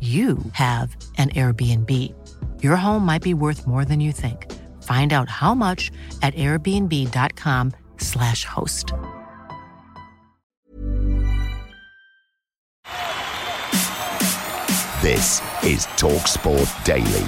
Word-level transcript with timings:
you 0.00 0.38
have 0.52 0.96
an 1.18 1.28
Airbnb. 1.30 1.92
Your 2.62 2.76
home 2.76 3.04
might 3.04 3.22
be 3.22 3.34
worth 3.34 3.66
more 3.66 3.84
than 3.84 4.00
you 4.00 4.12
think. 4.12 4.50
Find 4.84 5.12
out 5.12 5.28
how 5.28 5.54
much 5.54 5.90
at 6.22 6.32
airbnb.com/slash 6.34 8.44
host. 8.46 8.92
This 15.02 15.40
is 15.62 15.86
TalkSport 15.96 16.84
Daily. 16.84 17.26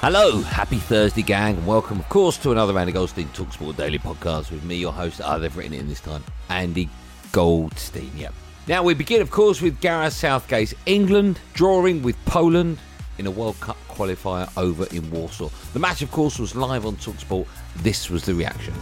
Hello, 0.00 0.40
happy 0.42 0.78
Thursday, 0.78 1.22
gang, 1.22 1.56
and 1.56 1.66
welcome, 1.66 1.98
of 1.98 2.08
course, 2.08 2.36
to 2.38 2.52
another 2.52 2.78
Andy 2.78 2.92
Goldstein 2.92 3.26
Talksport 3.30 3.76
Daily 3.76 3.98
podcast 3.98 4.52
with 4.52 4.62
me, 4.62 4.76
your 4.76 4.92
host. 4.92 5.18
They've 5.18 5.56
written 5.56 5.74
it 5.74 5.80
in 5.80 5.88
this 5.88 6.00
time, 6.00 6.22
Andy 6.48 6.88
Goldstein. 7.32 8.12
Yep. 8.16 8.32
Now 8.68 8.82
we 8.82 8.92
begin, 8.92 9.22
of 9.22 9.30
course, 9.30 9.62
with 9.62 9.80
Gareth 9.80 10.12
Southgate's 10.12 10.74
England 10.84 11.40
drawing 11.54 12.02
with 12.02 12.22
Poland 12.26 12.78
in 13.16 13.26
a 13.26 13.30
World 13.30 13.58
Cup 13.60 13.78
qualifier 13.88 14.46
over 14.58 14.84
in 14.94 15.10
Warsaw. 15.10 15.48
The 15.72 15.78
match, 15.78 16.02
of 16.02 16.10
course, 16.10 16.38
was 16.38 16.54
live 16.54 16.84
on 16.84 16.96
Talksport. 16.96 17.46
This 17.76 18.10
was 18.10 18.26
the 18.26 18.34
reaction. 18.34 18.74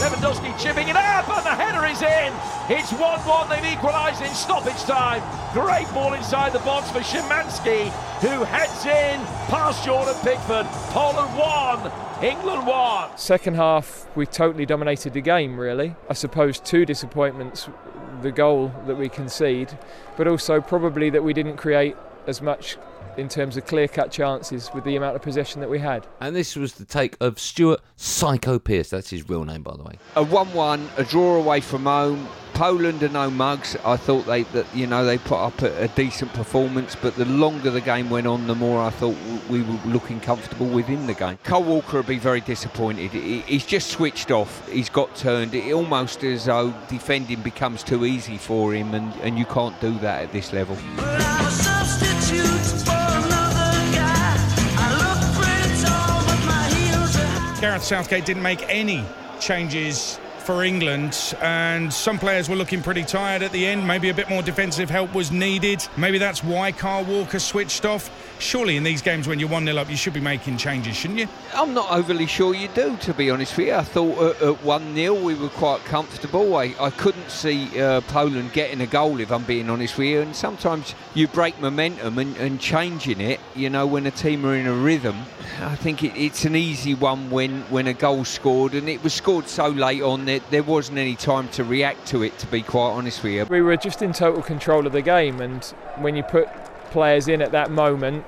Lewandowski 0.00 0.58
chipping 0.58 0.88
it 0.88 0.96
up, 0.96 1.28
and 1.28 1.44
the 1.44 1.50
header 1.50 1.84
is 1.84 2.00
in. 2.00 2.32
It's 2.74 2.90
1-1. 2.94 3.50
They've 3.50 3.74
equalised 3.74 4.22
in 4.22 4.30
stoppage 4.30 4.82
time. 4.84 5.22
Great 5.52 5.86
ball 5.92 6.14
inside 6.14 6.54
the 6.54 6.60
box 6.60 6.90
for 6.90 7.00
Szymanski, 7.00 7.90
who 8.20 8.42
heads 8.44 8.86
in 8.86 9.20
past 9.48 9.84
Jordan 9.84 10.14
Pickford. 10.24 10.64
Poland 10.94 11.36
won. 11.36 12.07
England 12.22 12.66
won. 12.66 13.16
Second 13.16 13.54
half, 13.54 14.08
we 14.16 14.26
totally 14.26 14.66
dominated 14.66 15.12
the 15.12 15.20
game, 15.20 15.58
really. 15.58 15.94
I 16.10 16.14
suppose 16.14 16.58
two 16.58 16.84
disappointments 16.84 17.68
the 18.22 18.32
goal 18.32 18.72
that 18.86 18.96
we 18.96 19.08
concede, 19.08 19.78
but 20.16 20.26
also 20.26 20.60
probably 20.60 21.10
that 21.10 21.22
we 21.22 21.32
didn't 21.32 21.56
create 21.56 21.96
as 22.26 22.42
much 22.42 22.76
in 23.18 23.28
terms 23.28 23.56
of 23.56 23.66
clear 23.66 23.88
cut 23.88 24.12
chances 24.12 24.70
with 24.72 24.84
the 24.84 24.96
amount 24.96 25.16
of 25.16 25.22
possession 25.22 25.60
that 25.60 25.68
we 25.68 25.78
had. 25.78 26.06
And 26.20 26.34
this 26.34 26.54
was 26.54 26.74
the 26.74 26.84
take 26.84 27.16
of 27.20 27.38
Stuart 27.38 27.80
Psycho 27.96 28.58
Pearce. 28.58 28.90
That's 28.90 29.10
his 29.10 29.28
real 29.28 29.44
name, 29.44 29.62
by 29.62 29.76
the 29.76 29.82
way. 29.82 29.98
A 30.14 30.22
1 30.22 30.52
1, 30.52 30.90
a 30.96 31.04
draw 31.04 31.36
away 31.36 31.60
from 31.60 31.84
home. 31.84 32.28
Poland 32.54 33.02
are 33.02 33.08
no 33.08 33.30
mugs. 33.30 33.76
I 33.84 33.96
thought 33.96 34.26
they 34.26 34.42
that 34.44 34.66
you 34.74 34.86
know 34.86 35.04
they 35.04 35.18
put 35.18 35.38
up 35.38 35.62
a, 35.62 35.84
a, 35.84 35.88
decent 35.88 36.32
performance, 36.32 36.96
but 36.96 37.14
the 37.14 37.24
longer 37.24 37.70
the 37.70 37.80
game 37.80 38.10
went 38.10 38.26
on, 38.26 38.46
the 38.46 38.54
more 38.54 38.80
I 38.80 38.90
thought 38.90 39.16
we 39.48 39.62
were 39.62 39.78
looking 39.86 40.18
comfortable 40.18 40.66
within 40.66 41.06
the 41.06 41.14
game. 41.14 41.38
Kyle 41.44 41.62
Walker 41.62 41.98
would 41.98 42.06
be 42.06 42.18
very 42.18 42.40
disappointed. 42.40 43.12
He's 43.12 43.66
just 43.66 43.90
switched 43.90 44.30
off. 44.30 44.68
He's 44.68 44.88
got 44.88 45.14
turned. 45.14 45.54
It 45.54 45.72
almost 45.72 46.24
as 46.24 46.46
though 46.46 46.74
defending 46.88 47.42
becomes 47.42 47.84
too 47.84 48.04
easy 48.04 48.38
for 48.38 48.74
him, 48.74 48.94
and, 48.94 49.12
and 49.20 49.38
you 49.38 49.44
can't 49.44 49.78
do 49.80 49.96
that 49.98 50.24
at 50.24 50.32
this 50.32 50.52
level. 50.52 50.76
Gareth 57.60 57.82
Southgate 57.82 58.24
didn't 58.24 58.44
make 58.44 58.64
any 58.68 59.04
changes 59.40 60.20
for 60.38 60.62
England, 60.62 61.34
and 61.42 61.92
some 61.92 62.16
players 62.16 62.48
were 62.48 62.54
looking 62.54 62.82
pretty 62.82 63.02
tired 63.02 63.42
at 63.42 63.50
the 63.50 63.66
end. 63.66 63.84
Maybe 63.84 64.10
a 64.10 64.14
bit 64.14 64.30
more 64.30 64.42
defensive 64.42 64.88
help 64.88 65.12
was 65.12 65.32
needed. 65.32 65.84
Maybe 65.96 66.18
that's 66.18 66.44
why 66.44 66.70
Carl 66.70 67.02
Walker 67.04 67.40
switched 67.40 67.84
off. 67.84 68.10
Surely 68.40 68.76
in 68.76 68.84
these 68.84 69.02
games 69.02 69.26
when 69.26 69.40
you're 69.40 69.48
1 69.48 69.64
0 69.64 69.76
up, 69.76 69.90
you 69.90 69.96
should 69.96 70.12
be 70.12 70.20
making 70.20 70.56
changes, 70.56 70.94
shouldn't 70.96 71.18
you? 71.18 71.28
I'm 71.54 71.74
not 71.74 71.90
overly 71.90 72.26
sure 72.26 72.54
you 72.54 72.68
do, 72.68 72.96
to 72.98 73.12
be 73.12 73.30
honest 73.30 73.56
with 73.56 73.66
you. 73.66 73.74
I 73.74 73.82
thought 73.82 74.40
at 74.40 74.62
1 74.62 74.94
0 74.94 75.14
we 75.14 75.34
were 75.34 75.48
quite 75.48 75.84
comfortable. 75.84 76.56
I, 76.56 76.74
I 76.80 76.90
couldn't 76.90 77.30
see 77.30 77.80
uh, 77.80 78.00
Poland 78.02 78.52
getting 78.52 78.80
a 78.80 78.86
goal, 78.86 79.18
if 79.20 79.32
I'm 79.32 79.42
being 79.42 79.68
honest 79.68 79.98
with 79.98 80.06
you. 80.06 80.20
And 80.20 80.36
sometimes 80.36 80.94
you 81.14 81.26
break 81.26 81.60
momentum 81.60 82.18
and, 82.18 82.36
and 82.36 82.60
changing 82.60 83.20
it, 83.20 83.40
you 83.56 83.70
know, 83.70 83.86
when 83.86 84.06
a 84.06 84.12
team 84.12 84.46
are 84.46 84.54
in 84.54 84.66
a 84.66 84.72
rhythm. 84.72 85.16
I 85.60 85.74
think 85.74 86.04
it, 86.04 86.16
it's 86.16 86.44
an 86.44 86.54
easy 86.54 86.94
one 86.94 87.30
when, 87.30 87.62
when 87.62 87.88
a 87.88 87.92
goal's 87.92 88.28
scored, 88.28 88.74
and 88.74 88.88
it 88.88 89.02
was 89.02 89.14
scored 89.14 89.48
so 89.48 89.68
late 89.68 90.02
on 90.02 90.26
that 90.26 90.48
there 90.50 90.62
wasn't 90.62 90.98
any 90.98 91.16
time 91.16 91.48
to 91.50 91.64
react 91.64 92.06
to 92.08 92.22
it, 92.22 92.38
to 92.38 92.46
be 92.46 92.62
quite 92.62 92.90
honest 92.90 93.22
with 93.24 93.32
you. 93.32 93.44
We 93.46 93.62
were 93.62 93.76
just 93.76 94.00
in 94.02 94.12
total 94.12 94.42
control 94.42 94.86
of 94.86 94.92
the 94.92 95.02
game, 95.02 95.40
and 95.40 95.64
when 95.96 96.14
you 96.14 96.22
put 96.22 96.48
players 96.90 97.28
in 97.28 97.42
at 97.42 97.52
that 97.52 97.70
moment, 97.70 98.24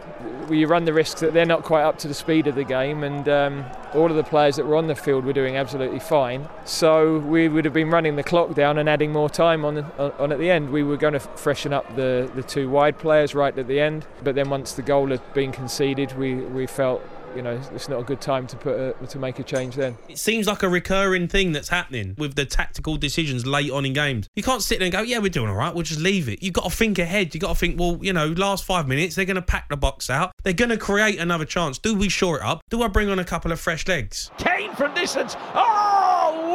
you 0.50 0.66
run 0.66 0.84
the 0.84 0.92
risk 0.92 1.18
that 1.18 1.32
they're 1.32 1.46
not 1.46 1.62
quite 1.62 1.82
up 1.82 1.98
to 1.98 2.08
the 2.08 2.14
speed 2.14 2.46
of 2.46 2.54
the 2.54 2.64
game, 2.64 3.04
and 3.04 3.28
um, 3.28 3.64
all 3.94 4.10
of 4.10 4.16
the 4.16 4.24
players 4.24 4.56
that 4.56 4.66
were 4.66 4.76
on 4.76 4.86
the 4.86 4.94
field 4.94 5.24
were 5.24 5.32
doing 5.32 5.56
absolutely 5.56 6.00
fine. 6.00 6.48
So 6.64 7.18
we 7.18 7.48
would 7.48 7.64
have 7.64 7.74
been 7.74 7.90
running 7.90 8.16
the 8.16 8.22
clock 8.22 8.54
down 8.54 8.78
and 8.78 8.88
adding 8.88 9.12
more 9.12 9.30
time 9.30 9.64
on, 9.64 9.78
on, 9.98 10.32
at 10.32 10.38
the 10.38 10.50
end. 10.50 10.70
We 10.70 10.82
were 10.82 10.96
going 10.96 11.14
to 11.14 11.20
freshen 11.20 11.72
up 11.72 11.94
the, 11.96 12.30
the 12.34 12.42
two 12.42 12.68
wide 12.68 12.98
players 12.98 13.34
right 13.34 13.56
at 13.56 13.68
the 13.68 13.80
end, 13.80 14.06
but 14.22 14.34
then 14.34 14.50
once 14.50 14.72
the 14.72 14.82
goal 14.82 15.08
had 15.08 15.34
been 15.34 15.52
conceded, 15.52 16.16
we, 16.18 16.34
we 16.34 16.66
felt 16.66 17.02
you 17.34 17.42
know 17.42 17.60
it's 17.74 17.88
not 17.88 18.00
a 18.00 18.04
good 18.04 18.20
time 18.20 18.46
to 18.48 18.56
put 18.56 18.78
a, 18.78 19.06
to 19.06 19.18
make 19.18 19.38
a 19.38 19.42
change 19.42 19.76
then. 19.76 19.96
It 20.08 20.18
seems 20.18 20.46
like 20.46 20.62
a 20.62 20.68
recurring 20.68 21.28
thing 21.28 21.52
that's 21.52 21.68
happening 21.68 22.14
with 22.18 22.34
the 22.34 22.44
tactical 22.44 22.96
decisions 22.96 23.46
late 23.46 23.70
on 23.70 23.84
in 23.84 23.92
games. 23.92 24.28
You 24.36 24.42
can't 24.42 24.62
sit 24.62 24.78
there 24.78 24.86
and 24.86 24.92
go, 24.92 25.02
yeah, 25.02 25.18
we're 25.18 25.28
doing 25.28 25.48
all 25.48 25.56
right, 25.56 25.74
we'll 25.74 25.84
just 25.84 26.00
leave 26.00 26.28
it. 26.28 26.42
You've 26.42 26.54
got 26.54 26.64
to 26.64 26.70
think 26.70 26.98
ahead. 26.98 27.34
You've 27.34 27.42
got 27.42 27.50
to 27.50 27.54
think, 27.54 27.78
well, 27.78 27.98
you 28.00 28.12
know, 28.12 28.28
last 28.28 28.64
five 28.64 28.88
minutes 28.88 29.14
they're 29.14 29.24
going 29.24 29.36
to 29.36 29.42
pack 29.42 29.68
the 29.68 29.76
box 29.76 30.10
out. 30.10 30.32
They're 30.42 30.52
going 30.52 30.70
to 30.70 30.78
create 30.78 31.18
another 31.18 31.44
chance. 31.44 31.78
Do 31.78 31.94
we 31.94 32.08
shore 32.08 32.38
it 32.38 32.42
up? 32.42 32.60
Do 32.70 32.82
I 32.82 32.88
bring 32.88 33.08
on 33.08 33.18
a 33.18 33.24
couple 33.24 33.52
of 33.52 33.60
fresh 33.60 33.86
legs? 33.86 34.30
Kane 34.38 34.74
from 34.74 34.94
distance. 34.94 35.36
Oh, 35.54 35.99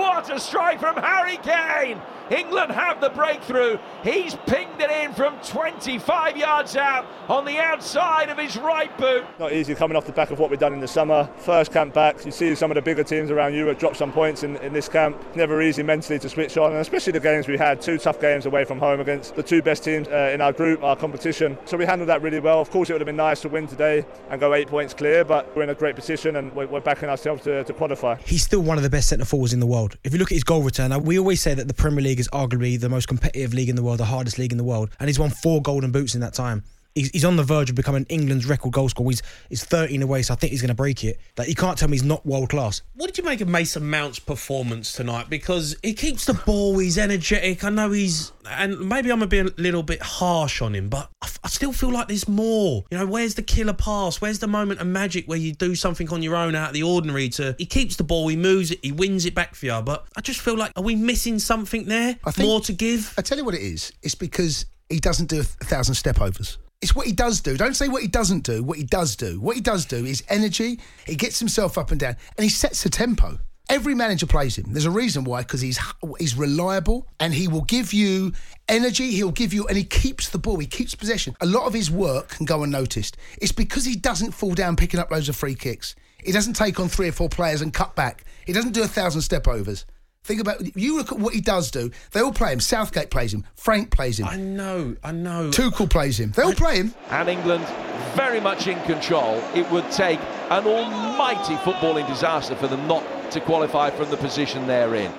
what 0.05 0.29
a 0.29 0.39
strike 0.39 0.79
from 0.79 0.95
Harry 0.97 1.37
Kane! 1.37 2.01
England 2.31 2.71
have 2.71 3.01
the 3.01 3.09
breakthrough. 3.09 3.77
He's 4.03 4.35
pinged 4.47 4.81
it 4.81 4.89
in 4.89 5.13
from 5.13 5.37
25 5.41 6.37
yards 6.37 6.75
out 6.75 7.05
on 7.29 7.45
the 7.45 7.59
outside 7.59 8.29
of 8.29 8.37
his 8.37 8.57
right 8.57 8.95
boot. 8.97 9.25
Not 9.37 9.53
easy 9.53 9.75
coming 9.75 9.95
off 9.95 10.05
the 10.05 10.11
back 10.11 10.31
of 10.31 10.39
what 10.39 10.49
we've 10.49 10.59
done 10.59 10.73
in 10.73 10.79
the 10.79 10.87
summer. 10.87 11.29
First 11.37 11.71
camp 11.71 11.93
back, 11.93 12.25
you 12.25 12.31
see 12.31 12.55
some 12.55 12.71
of 12.71 12.75
the 12.75 12.81
bigger 12.81 13.03
teams 13.03 13.29
around 13.29 13.53
Europe 13.53 13.77
drop 13.77 13.95
some 13.95 14.11
points 14.11 14.43
in, 14.43 14.55
in 14.57 14.73
this 14.73 14.89
camp. 14.89 15.21
Never 15.35 15.61
easy 15.61 15.83
mentally 15.83 16.17
to 16.19 16.29
switch 16.29 16.57
on, 16.57 16.71
and 16.71 16.81
especially 16.81 17.13
the 17.13 17.19
games 17.19 17.47
we 17.47 17.57
had, 17.57 17.79
two 17.79 17.97
tough 17.97 18.19
games 18.19 18.47
away 18.47 18.65
from 18.65 18.79
home 18.79 18.99
against 18.99 19.35
the 19.35 19.43
two 19.43 19.61
best 19.61 19.83
teams 19.83 20.07
uh, 20.07 20.31
in 20.33 20.41
our 20.41 20.51
group, 20.51 20.81
our 20.83 20.95
competition. 20.95 21.57
So 21.65 21.77
we 21.77 21.85
handled 21.85 22.09
that 22.09 22.23
really 22.23 22.39
well. 22.39 22.59
Of 22.59 22.71
course, 22.71 22.89
it 22.89 22.93
would 22.93 23.01
have 23.01 23.07
been 23.07 23.15
nice 23.15 23.41
to 23.41 23.49
win 23.49 23.67
today 23.67 24.03
and 24.29 24.39
go 24.39 24.53
eight 24.55 24.67
points 24.67 24.95
clear, 24.95 25.23
but 25.23 25.55
we're 25.55 25.63
in 25.63 25.69
a 25.69 25.75
great 25.75 25.95
position 25.95 26.37
and 26.37 26.51
we're, 26.55 26.67
we're 26.67 26.79
backing 26.79 27.09
ourselves 27.09 27.43
to, 27.43 27.63
to 27.63 27.73
qualify. 27.73 28.15
He's 28.25 28.43
still 28.43 28.61
one 28.61 28.77
of 28.77 28.83
the 28.83 28.89
best 28.89 29.09
centre 29.09 29.25
forwards 29.25 29.53
in 29.53 29.59
the 29.59 29.67
world. 29.67 29.94
If 30.03 30.13
you 30.13 30.19
look 30.19 30.31
at 30.31 30.35
his 30.35 30.43
goal 30.43 30.63
return, 30.63 31.03
we 31.03 31.17
always 31.17 31.41
say 31.41 31.53
that 31.53 31.67
the 31.67 31.73
Premier 31.73 32.01
League 32.01 32.19
is 32.19 32.27
arguably 32.29 32.79
the 32.79 32.89
most 32.89 33.07
competitive 33.07 33.53
league 33.53 33.69
in 33.69 33.75
the 33.75 33.83
world, 33.83 33.99
the 33.99 34.05
hardest 34.05 34.37
league 34.37 34.51
in 34.51 34.57
the 34.57 34.63
world, 34.63 34.89
and 34.99 35.07
he's 35.07 35.19
won 35.19 35.29
four 35.29 35.61
golden 35.61 35.91
boots 35.91 36.15
in 36.15 36.21
that 36.21 36.33
time. 36.33 36.63
He's, 36.95 37.09
he's 37.09 37.25
on 37.25 37.35
the 37.35 37.43
verge 37.43 37.69
of 37.69 37.75
becoming 37.75 38.05
England's 38.07 38.45
record 38.45 38.71
goal 38.71 38.87
scorer. 38.87 39.09
He's, 39.09 39.21
he's 39.49 39.63
13 39.65 40.01
away, 40.01 40.21
so 40.21 40.33
I 40.33 40.37
think 40.37 40.51
he's 40.51 40.61
going 40.61 40.69
to 40.69 40.73
break 40.75 41.03
it. 41.03 41.19
Like, 41.37 41.49
you 41.49 41.55
can't 41.55 41.77
tell 41.77 41.89
me 41.89 41.95
he's 41.95 42.03
not 42.05 42.25
world 42.25 42.49
class. 42.49 42.81
What 42.95 43.07
did 43.07 43.17
you 43.17 43.25
make 43.25 43.41
of 43.41 43.49
Mason 43.49 43.89
Mount's 43.89 44.17
performance 44.17 44.93
tonight? 44.93 45.29
Because 45.29 45.75
he 45.83 45.93
keeps 45.93 46.23
the 46.25 46.33
ball, 46.33 46.79
he's 46.79 46.97
energetic. 46.97 47.65
I 47.65 47.69
know 47.69 47.91
he's, 47.91 48.31
and 48.49 48.79
maybe 48.87 49.11
I'm 49.11 49.21
a 49.21 49.27
bit, 49.27 49.45
a 49.45 49.61
little 49.61 49.83
bit 49.83 50.01
harsh 50.01 50.61
on 50.61 50.73
him, 50.73 50.87
but 50.87 51.09
I, 51.21 51.25
f- 51.25 51.39
I 51.43 51.49
still 51.49 51.73
feel 51.73 51.91
like 51.91 52.07
there's 52.07 52.29
more. 52.29 52.85
You 52.89 52.97
know, 52.99 53.05
where's 53.05 53.35
the 53.35 53.43
killer 53.43 53.73
pass? 53.73 54.21
Where's 54.21 54.39
the 54.39 54.47
moment 54.47 54.79
of 54.79 54.87
magic 54.87 55.25
where 55.27 55.37
you 55.37 55.51
do 55.53 55.75
something 55.75 56.09
on 56.11 56.23
your 56.23 56.37
own 56.37 56.55
out 56.55 56.69
of 56.69 56.73
the 56.73 56.83
ordinary? 56.83 57.27
To 57.27 57.55
he 57.57 57.65
keeps 57.65 57.97
the 57.97 58.05
ball, 58.05 58.29
he 58.29 58.37
moves 58.37 58.71
it, 58.71 58.79
he 58.81 58.93
wins 58.93 59.25
it 59.25 59.35
back 59.35 59.55
for 59.55 59.65
you. 59.65 59.81
But 59.81 60.05
I 60.15 60.21
just 60.21 60.39
feel 60.39 60.55
like 60.55 60.71
are 60.77 60.83
we 60.83 60.95
missing 60.95 61.39
something 61.39 61.85
there? 61.87 62.17
I 62.23 62.31
think- 62.31 62.47
more 62.47 62.61
to 62.61 62.71
give. 62.71 63.13
I 63.17 63.21
tell 63.21 63.37
you 63.37 63.43
what 63.43 63.53
it 63.55 63.61
is. 63.61 63.91
It's 64.01 64.15
because 64.15 64.65
he 64.89 64.99
doesn't 65.01 65.27
do 65.29 65.41
a 65.41 65.43
thousand 65.43 65.95
step 65.95 66.21
overs. 66.21 66.57
It's 66.85 66.93
what 66.93 67.07
he 67.07 67.13
does 67.13 67.41
do. 67.41 67.57
Don't 67.57 67.73
say 67.75 67.87
what 67.87 68.03
he 68.03 68.07
doesn't 68.07 68.43
do. 68.43 68.61
What 68.61 68.77
he 68.77 68.83
does 68.83 69.15
do. 69.15 69.39
What 69.39 69.55
he 69.55 69.61
does 69.61 69.87
do 69.87 70.05
is 70.05 70.23
energy. 70.29 70.79
He 71.07 71.15
gets 71.15 71.39
himself 71.39 71.79
up 71.79 71.89
and 71.89 71.99
down, 71.99 72.15
and 72.37 72.43
he 72.43 72.49
sets 72.51 72.83
the 72.83 72.91
tempo. 72.91 73.39
Every 73.69 73.95
manager 73.95 74.27
plays 74.27 74.55
him. 74.55 74.65
There's 74.67 74.85
a 74.85 74.91
reason 74.91 75.23
why, 75.23 75.41
because 75.41 75.61
he's 75.61 75.79
he's 76.19 76.37
reliable 76.37 77.07
and 77.19 77.33
he 77.33 77.47
will 77.47 77.63
give 77.63 77.91
you 77.91 78.33
energy. 78.69 79.09
He'll 79.09 79.31
give 79.31 79.51
you, 79.51 79.67
and 79.67 79.75
he 79.75 79.83
keeps 79.83 80.29
the 80.29 80.37
ball. 80.37 80.59
He 80.59 80.67
keeps 80.67 80.93
possession. 80.93 81.35
A 81.41 81.47
lot 81.47 81.65
of 81.65 81.73
his 81.73 81.89
work 81.89 82.27
can 82.29 82.45
go 82.45 82.61
unnoticed. 82.61 83.17
It's 83.41 83.51
because 83.51 83.83
he 83.83 83.95
doesn't 83.95 84.33
fall 84.33 84.53
down 84.53 84.75
picking 84.75 84.99
up 84.99 85.09
loads 85.09 85.27
of 85.27 85.35
free 85.35 85.55
kicks. 85.55 85.95
He 86.23 86.31
doesn't 86.31 86.53
take 86.53 86.79
on 86.79 86.87
three 86.87 87.07
or 87.07 87.13
four 87.13 87.29
players 87.29 87.63
and 87.63 87.73
cut 87.73 87.95
back. 87.95 88.25
He 88.45 88.53
doesn't 88.53 88.73
do 88.73 88.83
a 88.83 88.87
thousand 88.87 89.21
step 89.21 89.47
overs. 89.47 89.87
Think 90.25 90.41
about 90.41 90.75
you 90.75 90.97
look 90.97 91.11
at 91.11 91.19
what 91.19 91.35
he 91.35 91.39
does 91.39 91.69
do. 91.69 91.91
They 92.09 92.19
all 92.19 92.33
play 92.33 92.51
him. 92.51 92.59
Southgate 92.59 93.11
plays 93.11 93.31
him. 93.31 93.43
Frank 93.53 93.91
plays 93.91 94.19
him. 94.19 94.25
I 94.25 94.37
know, 94.37 94.95
I 95.03 95.11
know. 95.11 95.51
Tuchel 95.51 95.87
plays 95.87 96.19
him. 96.19 96.31
They 96.31 96.41
all 96.41 96.55
play 96.55 96.77
him. 96.77 96.95
and 97.11 97.29
England 97.29 97.63
very 98.15 98.39
much 98.39 98.65
in 98.65 98.81
control. 98.85 99.35
It 99.53 99.69
would 99.69 99.89
take 99.91 100.19
an 100.49 100.65
almighty 100.65 101.53
footballing 101.57 102.07
disaster 102.07 102.55
for 102.55 102.65
them 102.65 102.87
not 102.87 103.03
to 103.33 103.39
qualify 103.39 103.91
from 103.91 104.09
the 104.09 104.17
position 104.17 104.65
they're 104.65 104.95
in. 104.95 105.11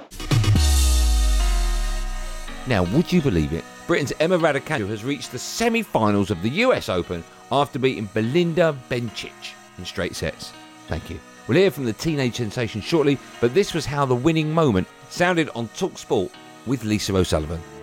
Now, 2.67 2.83
would 2.93 3.13
you 3.13 3.23
believe 3.23 3.53
it? 3.53 3.65
Britain's 3.87 4.13
Emma 4.19 4.37
Raducanu 4.37 4.89
has 4.89 5.05
reached 5.05 5.31
the 5.31 5.39
semi-finals 5.39 6.33
of 6.33 6.43
the 6.43 6.51
US 6.51 6.89
Open 6.89 7.23
after 7.53 7.79
beating 7.79 8.09
Belinda 8.13 8.77
Bencic 8.91 9.55
in 9.79 9.85
straight 9.85 10.17
sets. 10.17 10.53
Thank 10.89 11.11
you. 11.11 11.21
We'll 11.47 11.59
hear 11.59 11.71
from 11.71 11.85
the 11.85 11.93
teenage 11.93 12.37
sensation 12.39 12.81
shortly, 12.81 13.19
but 13.41 13.55
this 13.55 13.73
was 13.73 13.87
how 13.87 14.05
the 14.05 14.17
winning 14.17 14.51
moment 14.51 14.89
sounded 15.09 15.49
on 15.55 15.69
TalkSport 15.69 16.31
with 16.67 16.85
Lisa 16.85 17.15
O'Sullivan. 17.17 17.76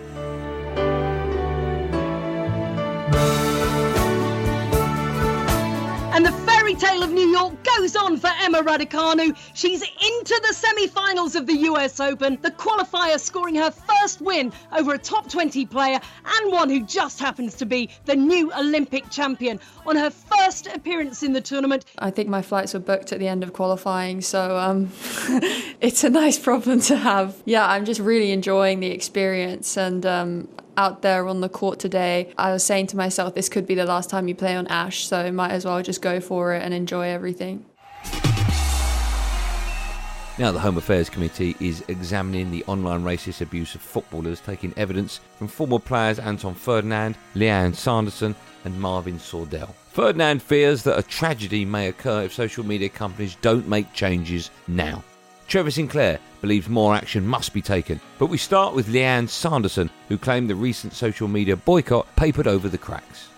Tale 6.74 7.02
of 7.02 7.12
New 7.12 7.28
York 7.28 7.54
goes 7.76 7.94
on 7.94 8.16
for 8.16 8.30
Emma 8.40 8.62
Raducanu. 8.62 9.36
She's 9.54 9.82
into 9.82 10.40
the 10.46 10.52
semi-finals 10.52 11.36
of 11.36 11.46
the 11.46 11.54
US 11.68 12.00
Open, 12.00 12.38
the 12.42 12.50
qualifier 12.50 13.20
scoring 13.20 13.54
her 13.56 13.70
first 13.70 14.20
win 14.20 14.52
over 14.72 14.94
a 14.94 14.98
top 14.98 15.28
20 15.28 15.66
player 15.66 16.00
and 16.24 16.52
one 16.52 16.68
who 16.68 16.82
just 16.82 17.20
happens 17.20 17.54
to 17.56 17.66
be 17.66 17.90
the 18.06 18.16
new 18.16 18.52
Olympic 18.54 19.08
champion. 19.10 19.60
On 19.86 19.94
her 19.94 20.10
first 20.10 20.66
appearance 20.66 21.22
in 21.22 21.32
the 21.32 21.40
tournament, 21.40 21.84
I 21.98 22.10
think 22.10 22.28
my 22.28 22.42
flights 22.42 22.74
were 22.74 22.80
booked 22.80 23.12
at 23.12 23.18
the 23.18 23.28
end 23.28 23.42
of 23.42 23.52
qualifying, 23.52 24.20
so 24.20 24.56
um, 24.56 24.90
it's 25.80 26.02
a 26.02 26.10
nice 26.10 26.38
problem 26.38 26.80
to 26.82 26.96
have. 26.96 27.40
Yeah, 27.44 27.68
I'm 27.68 27.84
just 27.84 28.00
really 28.00 28.32
enjoying 28.32 28.80
the 28.80 28.90
experience 28.90 29.76
and 29.76 30.04
um, 30.06 30.48
out 30.76 31.02
there 31.02 31.26
on 31.28 31.40
the 31.40 31.48
court 31.48 31.78
today. 31.78 32.32
I 32.38 32.52
was 32.52 32.64
saying 32.64 32.88
to 32.88 32.96
myself, 32.96 33.34
this 33.34 33.48
could 33.48 33.66
be 33.66 33.74
the 33.74 33.84
last 33.84 34.10
time 34.10 34.28
you 34.28 34.34
play 34.34 34.54
on 34.54 34.66
Ashe, 34.66 35.06
so 35.06 35.30
might 35.32 35.52
as 35.52 35.64
well 35.64 35.82
just 35.82 36.02
go 36.02 36.20
for 36.20 36.54
it 36.54 36.62
and 36.62 36.74
enjoy 36.74 37.08
everything. 37.08 37.64
Now, 40.36 40.50
the 40.50 40.58
Home 40.58 40.76
Affairs 40.76 41.08
Committee 41.08 41.54
is 41.60 41.84
examining 41.86 42.50
the 42.50 42.64
online 42.64 43.04
racist 43.04 43.40
abuse 43.40 43.76
of 43.76 43.80
footballers, 43.80 44.40
taking 44.40 44.74
evidence 44.76 45.20
from 45.38 45.46
former 45.46 45.78
players 45.78 46.18
Anton 46.18 46.54
Ferdinand, 46.54 47.16
Lianne 47.36 47.72
Sanderson, 47.72 48.34
and 48.64 48.80
Marvin 48.80 49.18
Sordell. 49.18 49.72
Ferdinand 49.92 50.42
fears 50.42 50.82
that 50.82 50.98
a 50.98 51.04
tragedy 51.04 51.64
may 51.64 51.86
occur 51.86 52.22
if 52.22 52.32
social 52.32 52.66
media 52.66 52.88
companies 52.88 53.36
don't 53.42 53.68
make 53.68 53.92
changes 53.92 54.50
now. 54.66 55.04
Trevor 55.46 55.70
Sinclair 55.70 56.18
believes 56.40 56.68
more 56.68 56.94
action 56.94 57.26
must 57.26 57.52
be 57.52 57.62
taken, 57.62 58.00
but 58.18 58.26
we 58.26 58.38
start 58.38 58.74
with 58.74 58.88
Lianne 58.88 59.28
Sanderson, 59.28 59.90
who 60.08 60.18
claimed 60.18 60.50
the 60.50 60.54
recent 60.54 60.92
social 60.92 61.28
media 61.28 61.56
boycott 61.56 62.06
papered 62.16 62.46
over 62.46 62.68
the 62.68 62.78
cracks. 62.78 63.28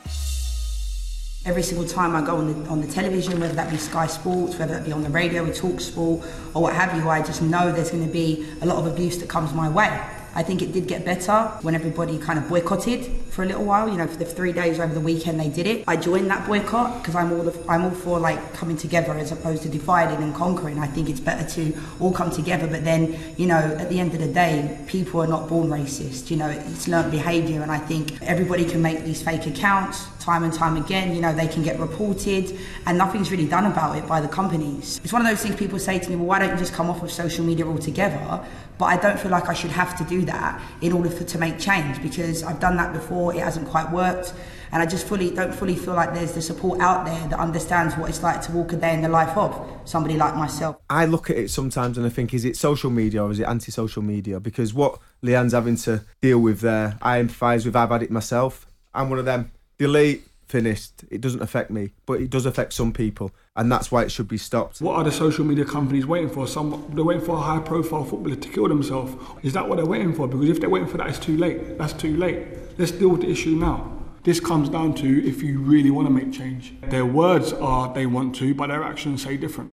Every 1.44 1.62
single 1.62 1.86
time 1.86 2.16
I 2.16 2.26
go 2.26 2.36
on 2.36 2.64
the, 2.64 2.68
on 2.68 2.80
the 2.80 2.88
television, 2.88 3.38
whether 3.38 3.54
that 3.54 3.70
be 3.70 3.76
Sky 3.76 4.06
Sports, 4.06 4.58
whether 4.58 4.74
that 4.74 4.84
be 4.84 4.92
on 4.92 5.02
the 5.02 5.10
radio 5.10 5.44
with 5.44 5.56
Talk 5.56 5.80
Sport 5.80 6.26
or 6.54 6.62
what 6.62 6.74
have 6.74 6.96
you, 6.96 7.08
I 7.08 7.22
just 7.22 7.42
know 7.42 7.70
there's 7.70 7.90
going 7.90 8.04
to 8.04 8.12
be 8.12 8.46
a 8.62 8.66
lot 8.66 8.78
of 8.78 8.86
abuse 8.92 9.18
that 9.18 9.28
comes 9.28 9.52
my 9.52 9.68
way. 9.68 10.15
I 10.36 10.42
think 10.42 10.60
it 10.60 10.72
did 10.72 10.86
get 10.86 11.02
better 11.02 11.50
when 11.62 11.74
everybody 11.74 12.18
kind 12.18 12.38
of 12.38 12.46
boycotted 12.46 13.06
for 13.30 13.42
a 13.42 13.46
little 13.46 13.64
while. 13.64 13.88
You 13.88 13.96
know, 13.96 14.06
for 14.06 14.18
the 14.18 14.26
three 14.26 14.52
days 14.52 14.78
over 14.78 14.92
the 14.92 15.00
weekend 15.00 15.40
they 15.40 15.48
did 15.48 15.66
it. 15.66 15.84
I 15.88 15.96
joined 15.96 16.30
that 16.30 16.46
boycott 16.46 17.00
because 17.00 17.14
I'm 17.14 17.32
all 17.32 17.50
I'm 17.70 17.84
all 17.84 17.90
for 17.90 18.20
like 18.20 18.52
coming 18.52 18.76
together 18.76 19.14
as 19.14 19.32
opposed 19.32 19.62
to 19.62 19.70
dividing 19.70 20.22
and 20.22 20.34
conquering. 20.34 20.78
I 20.78 20.88
think 20.88 21.08
it's 21.08 21.20
better 21.20 21.48
to 21.54 21.74
all 22.00 22.12
come 22.12 22.30
together. 22.30 22.66
But 22.66 22.84
then, 22.84 23.18
you 23.38 23.46
know, 23.46 23.56
at 23.56 23.88
the 23.88 23.98
end 23.98 24.12
of 24.12 24.20
the 24.20 24.28
day, 24.28 24.78
people 24.86 25.22
are 25.22 25.26
not 25.26 25.48
born 25.48 25.68
racist. 25.68 26.30
You 26.30 26.36
know, 26.36 26.48
it's 26.48 26.86
learned 26.86 27.10
behaviour, 27.10 27.62
and 27.62 27.72
I 27.72 27.78
think 27.78 28.20
everybody 28.22 28.66
can 28.66 28.82
make 28.82 29.04
these 29.04 29.22
fake 29.22 29.46
accounts 29.46 30.06
time 30.20 30.42
and 30.42 30.52
time 30.52 30.76
again. 30.76 31.14
You 31.14 31.22
know, 31.22 31.32
they 31.32 31.48
can 31.48 31.62
get 31.62 31.78
reported, 31.80 32.58
and 32.84 32.98
nothing's 32.98 33.30
really 33.30 33.46
done 33.48 33.64
about 33.64 33.96
it 33.96 34.06
by 34.06 34.20
the 34.20 34.28
companies. 34.28 35.00
It's 35.02 35.14
one 35.14 35.22
of 35.22 35.28
those 35.28 35.40
things 35.40 35.56
people 35.56 35.78
say 35.78 35.98
to 35.98 36.10
me, 36.10 36.16
well, 36.16 36.26
why 36.26 36.40
don't 36.40 36.50
you 36.50 36.58
just 36.58 36.74
come 36.74 36.90
off 36.90 37.02
of 37.02 37.10
social 37.10 37.44
media 37.44 37.66
altogether? 37.66 38.44
But 38.78 38.86
I 38.86 38.96
don't 38.98 39.18
feel 39.18 39.30
like 39.30 39.48
I 39.48 39.54
should 39.54 39.70
have 39.70 39.96
to 39.98 40.04
do 40.04 40.24
that 40.26 40.60
in 40.82 40.92
order 40.92 41.08
for, 41.08 41.24
to 41.24 41.38
make 41.38 41.58
change 41.58 42.02
because 42.02 42.42
I've 42.42 42.60
done 42.60 42.76
that 42.76 42.92
before. 42.92 43.34
It 43.34 43.40
hasn't 43.40 43.68
quite 43.68 43.90
worked, 43.90 44.34
and 44.72 44.82
I 44.82 44.86
just 44.86 45.06
fully 45.06 45.30
don't 45.30 45.54
fully 45.54 45.76
feel 45.76 45.94
like 45.94 46.12
there's 46.12 46.32
the 46.32 46.42
support 46.42 46.80
out 46.80 47.06
there 47.06 47.28
that 47.28 47.38
understands 47.38 47.96
what 47.96 48.10
it's 48.10 48.22
like 48.22 48.42
to 48.42 48.52
walk 48.52 48.72
a 48.72 48.76
day 48.76 48.92
in 48.92 49.00
the 49.00 49.08
life 49.08 49.36
of 49.36 49.66
somebody 49.84 50.16
like 50.16 50.36
myself. 50.36 50.76
I 50.90 51.06
look 51.06 51.30
at 51.30 51.36
it 51.36 51.50
sometimes 51.50 51.96
and 51.96 52.06
I 52.06 52.10
think, 52.10 52.34
is 52.34 52.44
it 52.44 52.56
social 52.56 52.90
media 52.90 53.22
or 53.22 53.30
is 53.30 53.40
it 53.40 53.44
anti-social 53.44 54.02
media? 54.02 54.40
Because 54.40 54.74
what 54.74 54.98
Lianne's 55.22 55.52
having 55.52 55.76
to 55.76 56.02
deal 56.20 56.38
with 56.38 56.60
there, 56.60 56.98
I 57.00 57.22
empathise 57.22 57.64
with. 57.64 57.76
I've 57.76 57.90
had 57.90 58.02
it 58.02 58.10
myself. 58.10 58.66
I'm 58.92 59.08
one 59.08 59.18
of 59.18 59.24
them. 59.24 59.52
Delete, 59.78 60.26
finished. 60.48 61.04
It 61.10 61.20
doesn't 61.20 61.42
affect 61.42 61.70
me, 61.70 61.92
but 62.04 62.20
it 62.20 62.30
does 62.30 62.46
affect 62.46 62.72
some 62.72 62.92
people, 62.92 63.32
and 63.56 63.72
that's 63.72 63.90
why 63.90 64.02
it 64.02 64.10
should 64.10 64.28
be 64.28 64.38
stopped. 64.38 64.80
What 64.80 64.96
are 64.96 65.04
the 65.04 65.12
social 65.12 65.44
media 65.44 65.64
companies 65.64 66.06
waiting 66.06 66.28
for? 66.28 66.46
Some 66.46 66.90
they're 66.94 67.04
waiting 67.04 67.24
for 67.24 67.36
a 67.36 67.40
high-profile 67.40 68.04
footballer 68.04 68.36
to 68.36 68.48
kill 68.48 68.68
themselves. 68.68 69.14
Is 69.42 69.52
that 69.54 69.68
what 69.68 69.76
they're 69.76 69.86
waiting 69.86 70.14
for? 70.14 70.28
Because 70.28 70.48
if 70.48 70.60
they're 70.60 70.70
waiting 70.70 70.88
for 70.88 70.98
that, 70.98 71.08
it's 71.08 71.18
too 71.18 71.36
late. 71.36 71.78
That's 71.78 71.92
too 71.92 72.16
late. 72.16 72.46
Let's 72.78 72.92
deal 72.92 73.08
with 73.08 73.22
the 73.22 73.30
issue 73.30 73.56
now. 73.56 73.92
This 74.22 74.40
comes 74.40 74.68
down 74.68 74.94
to 74.96 75.26
if 75.26 75.42
you 75.42 75.60
really 75.60 75.90
want 75.90 76.08
to 76.08 76.12
make 76.12 76.32
change. 76.32 76.74
Their 76.82 77.06
words 77.06 77.52
are 77.52 77.92
they 77.94 78.06
want 78.06 78.34
to, 78.36 78.54
but 78.54 78.68
their 78.68 78.82
actions 78.82 79.22
say 79.22 79.36
different. 79.36 79.72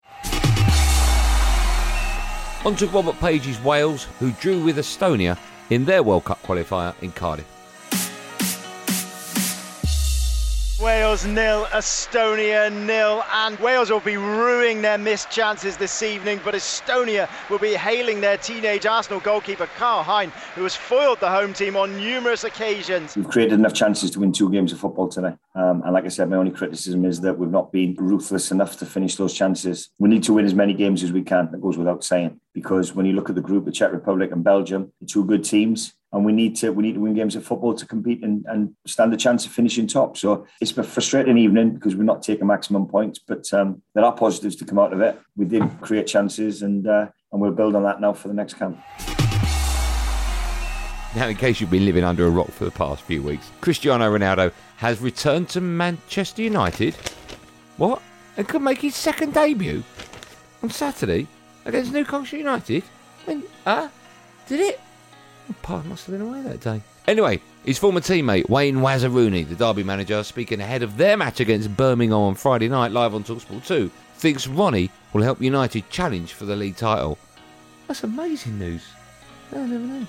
On 2.64 2.74
to 2.76 2.86
Robert 2.86 3.18
Page's 3.20 3.60
Wales, 3.62 4.04
who 4.18 4.30
drew 4.32 4.64
with 4.64 4.78
Estonia 4.78 5.38
in 5.70 5.84
their 5.84 6.02
World 6.02 6.24
Cup 6.24 6.42
qualifier 6.42 6.94
in 7.02 7.12
Cardiff. 7.12 7.53
Wales 10.80 11.24
nil, 11.24 11.66
Estonia 11.66 12.68
nil, 12.68 13.22
and 13.32 13.56
Wales 13.60 13.90
will 13.90 14.00
be 14.00 14.16
ruining 14.16 14.82
their 14.82 14.98
missed 14.98 15.30
chances 15.30 15.76
this 15.76 16.02
evening. 16.02 16.40
But 16.44 16.54
Estonia 16.54 17.28
will 17.48 17.60
be 17.60 17.74
hailing 17.74 18.20
their 18.20 18.36
teenage 18.36 18.84
Arsenal 18.84 19.20
goalkeeper 19.20 19.68
Karl 19.76 20.02
Hein, 20.02 20.32
who 20.56 20.64
has 20.64 20.74
foiled 20.74 21.20
the 21.20 21.30
home 21.30 21.52
team 21.52 21.76
on 21.76 21.96
numerous 21.96 22.42
occasions. 22.42 23.14
We've 23.14 23.28
created 23.28 23.54
enough 23.54 23.72
chances 23.72 24.10
to 24.12 24.20
win 24.20 24.32
two 24.32 24.50
games 24.50 24.72
of 24.72 24.80
football 24.80 25.08
today. 25.08 25.36
Um, 25.54 25.82
and 25.84 25.92
like 25.92 26.06
I 26.06 26.08
said, 26.08 26.28
my 26.28 26.36
only 26.36 26.50
criticism 26.50 27.04
is 27.04 27.20
that 27.20 27.38
we've 27.38 27.50
not 27.50 27.70
been 27.70 27.94
ruthless 27.96 28.50
enough 28.50 28.76
to 28.78 28.86
finish 28.86 29.14
those 29.14 29.32
chances. 29.32 29.90
We 30.00 30.08
need 30.08 30.24
to 30.24 30.32
win 30.32 30.44
as 30.44 30.54
many 30.54 30.74
games 30.74 31.04
as 31.04 31.12
we 31.12 31.22
can. 31.22 31.50
That 31.52 31.60
goes 31.60 31.78
without 31.78 32.02
saying. 32.02 32.40
Because 32.52 32.94
when 32.94 33.06
you 33.06 33.12
look 33.12 33.28
at 33.28 33.36
the 33.36 33.40
group, 33.40 33.64
the 33.64 33.72
Czech 33.72 33.92
Republic 33.92 34.32
and 34.32 34.42
Belgium, 34.42 34.92
two 35.06 35.24
good 35.24 35.44
teams, 35.44 35.94
and 36.14 36.24
we 36.24 36.32
need 36.32 36.54
to 36.56 36.70
we 36.70 36.84
need 36.84 36.94
to 36.94 37.00
win 37.00 37.12
games 37.12 37.34
of 37.34 37.44
football 37.44 37.74
to 37.74 37.84
compete 37.84 38.22
and, 38.22 38.46
and 38.48 38.74
stand 38.86 39.12
a 39.12 39.16
chance 39.16 39.44
of 39.44 39.52
finishing 39.52 39.86
top. 39.86 40.16
So 40.16 40.46
it's 40.60 40.76
a 40.78 40.84
frustrating 40.84 41.36
evening 41.36 41.74
because 41.74 41.96
we're 41.96 42.04
not 42.04 42.22
taking 42.22 42.46
maximum 42.46 42.86
points, 42.86 43.18
but 43.18 43.52
um, 43.52 43.82
there 43.94 44.04
are 44.04 44.12
positives 44.12 44.54
to 44.56 44.64
come 44.64 44.78
out 44.78 44.92
of 44.92 45.00
it. 45.00 45.20
We 45.36 45.44
did 45.44 45.64
create 45.80 46.06
chances, 46.06 46.62
and 46.62 46.86
uh, 46.86 47.08
and 47.32 47.40
we'll 47.40 47.50
build 47.50 47.74
on 47.74 47.82
that 47.82 48.00
now 48.00 48.12
for 48.12 48.28
the 48.28 48.34
next 48.34 48.54
camp. 48.54 48.78
Now, 51.16 51.28
in 51.28 51.36
case 51.36 51.60
you've 51.60 51.70
been 51.70 51.84
living 51.84 52.04
under 52.04 52.26
a 52.26 52.30
rock 52.30 52.50
for 52.50 52.64
the 52.64 52.72
past 52.72 53.02
few 53.02 53.22
weeks, 53.22 53.50
Cristiano 53.60 54.16
Ronaldo 54.16 54.52
has 54.76 55.00
returned 55.00 55.48
to 55.50 55.60
Manchester 55.60 56.42
United. 56.42 56.94
What? 57.76 58.02
And 58.36 58.48
could 58.48 58.62
make 58.62 58.80
his 58.80 58.96
second 58.96 59.34
debut 59.34 59.82
on 60.62 60.70
Saturday 60.70 61.28
against 61.64 61.92
Newcastle 61.92 62.38
United. 62.38 62.82
I 63.26 63.34
mean, 63.34 63.44
uh, 63.64 63.88
did 64.48 64.60
it? 64.60 64.80
Park 65.62 65.84
must 65.86 66.06
have 66.06 66.18
been 66.18 66.26
away 66.26 66.42
that 66.42 66.60
day. 66.60 66.82
Anyway, 67.06 67.40
his 67.64 67.78
former 67.78 68.00
teammate 68.00 68.48
Wayne 68.48 68.76
Wazza 68.76 69.10
the 69.48 69.54
Derby 69.54 69.82
manager, 69.82 70.22
speaking 70.22 70.60
ahead 70.60 70.82
of 70.82 70.96
their 70.96 71.16
match 71.16 71.40
against 71.40 71.76
Birmingham 71.76 72.18
on 72.18 72.34
Friday 72.34 72.68
night 72.68 72.92
live 72.92 73.14
on 73.14 73.24
Talksport 73.24 73.66
2, 73.66 73.90
thinks 74.16 74.46
Ronnie 74.46 74.90
will 75.12 75.22
help 75.22 75.40
United 75.40 75.88
challenge 75.90 76.32
for 76.32 76.44
the 76.46 76.56
league 76.56 76.76
title. 76.76 77.18
That's 77.86 78.04
amazing 78.04 78.58
news. 78.58 78.84
I 79.52 79.58
never 79.58 79.84
knew. 79.84 80.06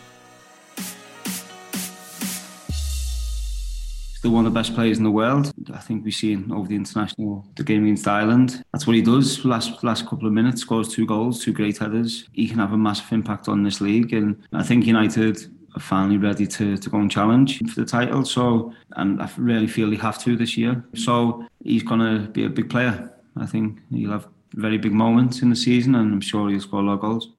Still 4.25 4.34
one 4.34 4.48
of 4.48 4.53
the 4.55 4.60
best 4.60 4.74
players 4.74 4.98
in 4.98 5.03
the 5.03 5.12
world. 5.12 5.53
I 5.72 5.77
think 5.77 6.03
we've 6.03 6.12
seen 6.12 6.51
over 6.51 6.67
the 6.67 6.75
international, 6.75 7.46
the 7.58 7.63
game 7.63 7.84
against 7.84 8.08
Ireland. 8.08 8.63
That's 8.74 8.88
what 8.88 8.96
he 8.96 9.03
does. 9.03 9.46
Last 9.46 9.84
last 9.84 10.08
couple 10.08 10.25
of 10.25 10.34
minutes, 10.34 10.62
scores 10.62 10.89
two 10.89 11.05
goals, 11.05 11.46
two 11.46 11.53
great 11.53 11.77
headers. 11.77 12.27
He 12.34 12.48
can 12.48 12.58
have 12.58 12.74
a 12.74 12.77
massive 12.77 13.13
impact 13.13 13.48
on 13.48 13.62
this 13.62 13.82
league, 13.82 14.13
and 14.13 14.44
I 14.51 14.63
think 14.63 14.88
United 14.88 15.46
are 15.75 15.79
finally 15.79 16.17
ready 16.17 16.48
to, 16.48 16.75
to 16.75 16.89
go 16.89 16.98
and 16.98 17.12
challenge 17.12 17.60
for 17.72 17.82
the 17.82 17.86
title. 17.86 18.25
So, 18.25 18.74
and 18.94 19.22
I 19.22 19.29
really 19.38 19.67
feel 19.67 19.91
they 19.91 19.98
have 19.98 20.17
to 20.24 20.36
this 20.36 20.58
year. 20.58 20.84
So 20.96 21.46
he's 21.63 21.84
to 21.84 22.27
be 22.32 22.46
a 22.46 22.50
big 22.50 22.67
player. 22.67 23.13
I 23.38 23.46
think 23.46 23.79
he'll 23.91 24.10
have 24.10 24.27
very 24.55 24.79
big 24.79 24.94
moments 24.94 25.44
in 25.44 25.51
the 25.51 25.55
season, 25.55 25.94
and 25.94 26.12
I'm 26.12 26.22
sure 26.22 26.50
he'll 26.50 26.60
score 26.60 26.79
a 26.79 26.84
lot 26.84 26.94
of 26.94 27.01
goals. 27.01 27.29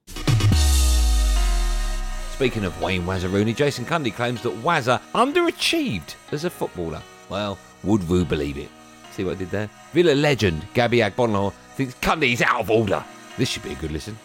Speaking 2.37 2.65
of 2.65 2.79
Wayne 2.79 3.01
Wazza 3.01 3.33
Rooney, 3.33 3.51
Jason 3.51 3.83
Cundy 3.83 4.13
claims 4.13 4.43
that 4.43 4.53
Wazza 4.61 5.01
underachieved 5.15 6.13
as 6.31 6.43
a 6.45 6.51
footballer. 6.51 7.01
Well, 7.29 7.57
would 7.83 8.03
Vu 8.03 8.25
believe 8.25 8.59
it? 8.59 8.69
See 9.09 9.23
what 9.23 9.37
I 9.37 9.39
did 9.39 9.49
there? 9.49 9.67
Villa 9.91 10.13
legend 10.13 10.63
Gabby 10.75 10.99
Agbonlahor 10.99 11.51
thinks 11.75 11.95
Cundy 11.95 12.33
is 12.33 12.43
out 12.43 12.59
of 12.59 12.69
order. 12.69 13.03
This 13.39 13.49
should 13.49 13.63
be 13.63 13.71
a 13.71 13.75
good 13.77 13.89
listen. 13.89 14.15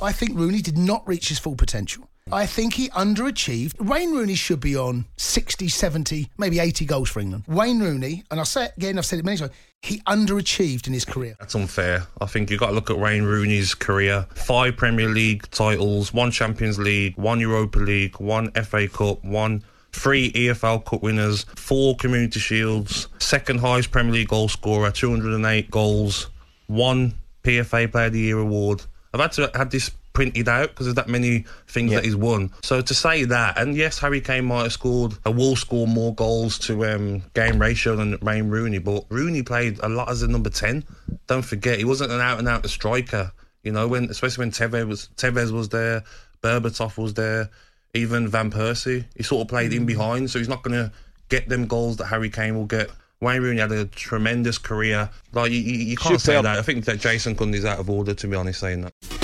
I 0.00 0.12
think 0.12 0.38
Rooney 0.38 0.60
did 0.62 0.78
not 0.78 1.02
reach 1.08 1.28
his 1.28 1.40
full 1.40 1.56
potential. 1.56 2.08
I 2.32 2.44
think 2.44 2.74
he 2.74 2.88
underachieved. 2.88 3.80
Wayne 3.80 4.10
Rooney 4.10 4.34
should 4.34 4.58
be 4.58 4.76
on 4.76 5.04
60, 5.16 5.68
70, 5.68 6.28
maybe 6.36 6.58
80 6.58 6.84
goals 6.84 7.08
for 7.08 7.20
England. 7.20 7.44
Wayne 7.46 7.78
Rooney, 7.78 8.24
and 8.32 8.40
I'll 8.40 8.46
say 8.46 8.64
it 8.64 8.72
again, 8.76 8.98
I've 8.98 9.06
said 9.06 9.20
it 9.20 9.24
many 9.24 9.36
times, 9.36 9.52
he 9.80 10.00
underachieved 10.00 10.88
in 10.88 10.92
his 10.92 11.04
career. 11.04 11.36
That's 11.38 11.54
unfair. 11.54 12.08
I 12.20 12.26
think 12.26 12.50
you've 12.50 12.58
got 12.58 12.68
to 12.68 12.72
look 12.72 12.90
at 12.90 12.98
Wayne 12.98 13.22
Rooney's 13.22 13.76
career. 13.76 14.26
Five 14.34 14.76
Premier 14.76 15.08
League 15.08 15.48
titles, 15.52 16.12
one 16.12 16.32
Champions 16.32 16.80
League, 16.80 17.16
one 17.16 17.38
Europa 17.38 17.78
League, 17.78 18.18
one 18.18 18.50
FA 18.50 18.88
Cup, 18.88 19.24
one 19.24 19.62
three 19.92 20.32
EFL 20.32 20.84
Cup 20.84 21.02
winners, 21.04 21.44
four 21.54 21.94
Community 21.94 22.40
Shields, 22.40 23.06
second 23.20 23.60
highest 23.60 23.92
Premier 23.92 24.12
League 24.12 24.28
goal 24.28 24.48
scorer, 24.48 24.90
208 24.90 25.70
goals, 25.70 26.28
one 26.66 27.14
PFA 27.44 27.90
Player 27.90 28.06
of 28.06 28.12
the 28.14 28.18
Year 28.18 28.38
award. 28.38 28.82
I've 29.14 29.20
had 29.20 29.32
to 29.32 29.50
have 29.54 29.70
this 29.70 29.92
printed 30.16 30.48
out 30.48 30.70
because 30.70 30.86
there's 30.86 30.94
that 30.94 31.10
many 31.10 31.44
things 31.68 31.92
that 31.92 32.02
he's 32.02 32.16
won. 32.16 32.50
So 32.62 32.80
to 32.80 32.94
say 32.94 33.24
that, 33.24 33.58
and 33.58 33.76
yes, 33.76 33.98
Harry 33.98 34.22
Kane 34.22 34.46
might 34.46 34.62
have 34.62 34.72
scored, 34.72 35.12
a 35.26 35.30
will 35.30 35.56
score 35.56 35.86
more 35.86 36.14
goals 36.14 36.58
to 36.60 36.86
um, 36.86 37.22
game 37.34 37.60
ratio 37.60 37.96
than 37.96 38.16
Wayne 38.22 38.48
Rooney, 38.48 38.78
but 38.78 39.04
Rooney 39.10 39.42
played 39.42 39.78
a 39.80 39.90
lot 39.90 40.08
as 40.08 40.22
a 40.22 40.26
number 40.26 40.48
10. 40.48 40.84
Don't 41.26 41.44
forget, 41.44 41.76
he 41.76 41.84
wasn't 41.84 42.12
an 42.12 42.22
out 42.22 42.38
and 42.38 42.48
out 42.48 42.66
striker. 42.66 43.30
You 43.62 43.72
know, 43.72 43.88
when 43.88 44.04
especially 44.04 44.44
when 44.44 44.52
Tevez 44.52 44.88
was 44.88 45.10
Tevez 45.16 45.52
was 45.52 45.68
there, 45.68 46.02
Berbatov 46.42 46.96
was 46.96 47.12
there, 47.12 47.50
even 47.92 48.26
Van 48.26 48.50
Persie. 48.50 49.04
He 49.16 49.22
sort 49.22 49.42
of 49.42 49.48
played 49.48 49.74
in 49.74 49.84
behind, 49.84 50.30
so 50.30 50.38
he's 50.38 50.48
not 50.48 50.62
going 50.62 50.82
to 50.82 50.90
get 51.28 51.46
them 51.50 51.66
goals 51.66 51.98
that 51.98 52.06
Harry 52.06 52.30
Kane 52.30 52.54
will 52.54 52.64
get. 52.64 52.88
Wayne 53.20 53.42
Rooney 53.42 53.60
had 53.60 53.72
a 53.72 53.84
tremendous 53.84 54.56
career. 54.56 55.10
Like 55.34 55.50
you, 55.50 55.58
you, 55.58 55.74
you 55.74 55.96
can't 55.96 56.14
Should 56.14 56.20
say 56.22 56.40
that. 56.40 56.58
I 56.58 56.62
think 56.62 56.86
that 56.86 57.00
Jason 57.00 57.36
Cundy's 57.36 57.66
out 57.66 57.80
of 57.80 57.90
order, 57.90 58.14
to 58.14 58.26
be 58.26 58.34
honest, 58.34 58.60
saying 58.60 58.80
that. 58.80 59.15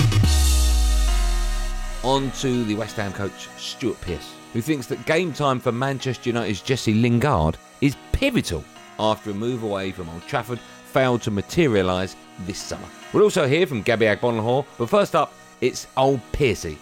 On 2.03 2.29
to 2.31 2.65
the 2.65 2.75
West 2.75 2.97
Ham 2.97 3.13
coach 3.13 3.47
Stuart 3.57 3.99
Pearce, 4.01 4.33
who 4.51 4.59
thinks 4.59 4.87
that 4.87 5.05
game 5.05 5.31
time 5.31 5.57
for 5.57 5.71
Manchester 5.71 6.31
United's 6.31 6.61
Jesse 6.61 6.93
Lingard 6.93 7.55
is 7.79 7.95
pivotal 8.11 8.65
after 8.99 9.31
a 9.31 9.33
move 9.33 9.63
away 9.63 9.91
from 9.91 10.09
Old 10.09 10.21
Trafford 10.27 10.59
failed 10.59 11.21
to 11.21 11.31
materialise 11.31 12.17
this 12.41 12.59
summer. 12.59 12.87
We'll 13.13 13.23
also 13.23 13.47
hear 13.47 13.65
from 13.65 13.83
Gabby 13.83 14.07
Agbonlahor, 14.07 14.65
but 14.77 14.89
first 14.89 15.15
up, 15.15 15.33
it's 15.61 15.87
old 15.95 16.19
Piercy. 16.33 16.77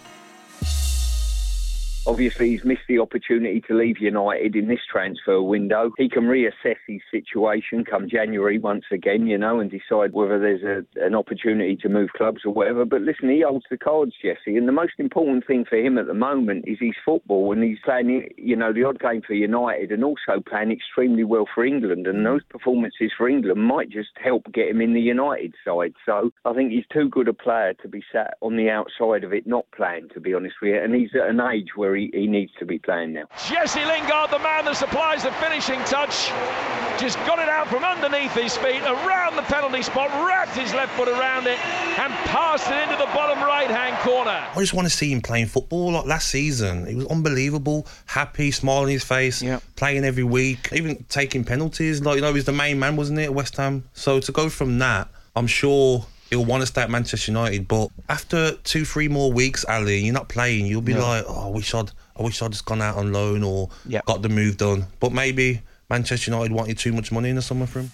Obviously, 2.04 2.50
he's 2.50 2.64
missed 2.64 2.82
the 2.88 2.98
opportunity 2.98 3.60
to 3.60 3.76
leave 3.76 3.98
United 3.98 4.56
in 4.56 4.66
this 4.66 4.80
transfer 4.90 5.40
window. 5.40 5.92
He 5.96 6.08
can 6.08 6.24
reassess 6.24 6.76
his 6.88 7.00
situation 7.12 7.84
come 7.84 8.08
January 8.08 8.58
once 8.58 8.84
again, 8.90 9.28
you 9.28 9.38
know, 9.38 9.60
and 9.60 9.70
decide 9.70 10.12
whether 10.12 10.38
there's 10.38 10.62
a, 10.64 11.04
an 11.04 11.14
opportunity 11.14 11.76
to 11.76 11.88
move 11.88 12.10
clubs 12.16 12.40
or 12.44 12.52
whatever. 12.52 12.84
But 12.84 13.02
listen, 13.02 13.30
he 13.30 13.42
holds 13.42 13.66
the 13.70 13.78
cards, 13.78 14.14
Jesse, 14.20 14.56
and 14.56 14.66
the 14.66 14.72
most 14.72 14.94
important 14.98 15.46
thing 15.46 15.64
for 15.64 15.76
him 15.76 15.96
at 15.96 16.08
the 16.08 16.14
moment 16.14 16.64
is 16.66 16.78
his 16.80 16.96
football, 17.04 17.52
and 17.52 17.62
he's 17.62 17.78
playing, 17.84 18.28
you 18.36 18.56
know, 18.56 18.72
the 18.72 18.82
odd 18.82 18.98
game 18.98 19.22
for 19.24 19.34
United 19.34 19.92
and 19.92 20.02
also 20.02 20.42
playing 20.44 20.72
extremely 20.72 21.22
well 21.22 21.46
for 21.54 21.64
England. 21.64 22.08
And 22.08 22.26
those 22.26 22.42
performances 22.50 23.12
for 23.16 23.28
England 23.28 23.62
might 23.62 23.90
just 23.90 24.10
help 24.22 24.52
get 24.52 24.68
him 24.68 24.80
in 24.80 24.92
the 24.92 25.00
United 25.00 25.54
side. 25.64 25.94
So 26.04 26.32
I 26.44 26.52
think 26.52 26.72
he's 26.72 26.86
too 26.92 27.08
good 27.08 27.28
a 27.28 27.32
player 27.32 27.74
to 27.74 27.88
be 27.88 28.02
sat 28.10 28.34
on 28.40 28.56
the 28.56 28.70
outside 28.70 29.22
of 29.22 29.32
it, 29.32 29.46
not 29.46 29.66
playing, 29.74 30.08
to 30.14 30.20
be 30.20 30.34
honest 30.34 30.56
with 30.60 30.74
you. 30.74 30.82
And 30.82 30.94
he's 30.94 31.14
at 31.14 31.30
an 31.30 31.40
age 31.40 31.76
where 31.76 31.91
he, 31.94 32.10
he 32.12 32.26
needs 32.26 32.52
to 32.58 32.66
be 32.66 32.78
playing 32.78 33.12
now. 33.12 33.24
Jesse 33.48 33.84
Lingard, 33.84 34.30
the 34.30 34.38
man 34.38 34.64
that 34.64 34.76
supplies 34.76 35.22
the 35.22 35.32
finishing 35.32 35.80
touch, 35.84 36.30
just 36.98 37.18
got 37.26 37.38
it 37.38 37.48
out 37.48 37.68
from 37.68 37.84
underneath 37.84 38.34
his 38.34 38.56
feet, 38.56 38.82
around 38.82 39.36
the 39.36 39.42
penalty 39.42 39.82
spot, 39.82 40.08
wrapped 40.26 40.56
his 40.56 40.72
left 40.74 40.92
foot 40.96 41.08
around 41.08 41.46
it, 41.46 41.58
and 41.98 42.12
passed 42.26 42.70
it 42.70 42.82
into 42.82 42.96
the 42.96 43.10
bottom 43.12 43.42
right 43.42 43.70
hand 43.70 43.96
corner. 43.98 44.30
I 44.30 44.60
just 44.60 44.74
want 44.74 44.86
to 44.86 44.94
see 44.94 45.12
him 45.12 45.20
playing 45.20 45.46
football 45.46 45.92
like 45.92 46.06
last 46.06 46.28
season. 46.28 46.86
He 46.86 46.94
was 46.94 47.06
unbelievable, 47.06 47.86
happy, 48.06 48.50
smile 48.50 48.82
on 48.82 48.88
his 48.88 49.04
face, 49.04 49.42
playing 49.76 50.04
every 50.04 50.24
week, 50.24 50.68
even 50.72 51.04
taking 51.08 51.44
penalties. 51.44 52.02
Like 52.02 52.16
you 52.16 52.22
know, 52.22 52.28
he 52.28 52.34
was 52.34 52.44
the 52.44 52.52
main 52.52 52.78
man, 52.78 52.96
wasn't 52.96 53.18
it, 53.18 53.24
at 53.24 53.34
West 53.34 53.56
Ham? 53.56 53.84
So 53.94 54.20
to 54.20 54.32
go 54.32 54.48
from 54.48 54.78
that, 54.78 55.08
I'm 55.34 55.46
sure 55.46 56.06
he'll 56.32 56.44
want 56.46 56.62
to 56.62 56.66
stay 56.66 56.80
at 56.80 56.88
Manchester 56.90 57.30
United. 57.30 57.68
But 57.68 57.88
after 58.08 58.52
two, 58.64 58.86
three 58.86 59.06
more 59.06 59.30
weeks, 59.30 59.66
Ali, 59.68 59.98
you're 59.98 60.14
not 60.14 60.28
playing, 60.30 60.64
you'll 60.64 60.80
be 60.80 60.94
No. 60.94 61.00
like, 61.00 61.24
oh, 61.28 61.46
I 61.48 61.50
wish 61.50 61.74
I'd, 61.74 61.90
I 62.18 62.22
wish 62.22 62.40
I'd 62.40 62.52
just 62.52 62.64
gone 62.64 62.80
out 62.80 62.96
on 62.96 63.12
loan 63.12 63.42
or 63.42 63.68
got 64.06 64.22
the 64.22 64.30
move 64.30 64.56
done. 64.56 64.86
But 64.98 65.12
maybe 65.12 65.60
Manchester 65.90 66.30
United 66.30 66.52
wanted 66.52 66.78
too 66.78 66.92
much 66.94 67.12
money 67.12 67.28
in 67.28 67.36
the 67.36 67.42
summer 67.42 67.66
for 67.66 67.80
him. 67.80 67.90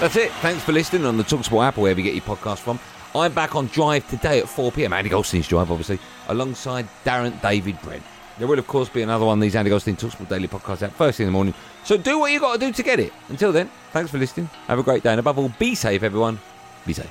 That's 0.00 0.16
it. 0.16 0.32
Thanks 0.42 0.62
for 0.62 0.72
listening 0.72 1.06
on 1.06 1.16
the 1.16 1.22
Talksport 1.22 1.64
app 1.66 1.78
or 1.78 1.82
wherever 1.82 1.98
you 2.00 2.04
get 2.04 2.14
your 2.14 2.36
podcast 2.36 2.58
from. 2.58 2.78
I'm 3.14 3.32
back 3.32 3.54
on 3.54 3.66
Drive 3.68 4.08
today 4.08 4.40
at 4.40 4.48
4 4.48 4.72
pm. 4.72 4.92
Andy 4.92 5.08
Goldstein's 5.08 5.46
Drive, 5.46 5.70
obviously, 5.70 6.00
alongside 6.28 6.88
Darren 7.04 7.40
David 7.40 7.80
Brent. 7.82 8.02
There 8.38 8.48
will, 8.48 8.58
of 8.58 8.66
course, 8.66 8.88
be 8.88 9.02
another 9.02 9.24
one 9.24 9.38
of 9.38 9.42
these 9.42 9.54
Andy 9.54 9.70
Goldstein 9.70 9.94
Talksport 9.96 10.28
Daily 10.28 10.48
podcasts 10.48 10.82
out 10.82 10.92
first 10.92 11.18
thing 11.18 11.26
in 11.26 11.32
the 11.32 11.36
morning. 11.36 11.54
So 11.84 11.96
do 11.96 12.18
what 12.18 12.32
you've 12.32 12.42
got 12.42 12.54
to 12.54 12.58
do 12.58 12.72
to 12.72 12.82
get 12.82 12.98
it. 12.98 13.12
Until 13.28 13.52
then, 13.52 13.70
thanks 13.92 14.10
for 14.10 14.18
listening. 14.18 14.50
Have 14.66 14.80
a 14.80 14.82
great 14.82 15.04
day. 15.04 15.10
And 15.10 15.20
above 15.20 15.38
all, 15.38 15.52
be 15.60 15.76
safe, 15.76 16.02
everyone. 16.02 16.40
Be 16.84 16.92
safe. 16.92 17.10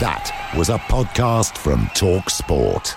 That 0.00 0.52
was 0.56 0.68
a 0.68 0.78
podcast 0.78 1.58
from 1.58 1.90
Talk 1.94 2.30
Sport. 2.30 2.96